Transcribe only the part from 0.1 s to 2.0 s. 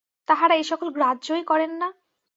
তাঁহারা এ-সকল গ্রাহ্যই করেন না।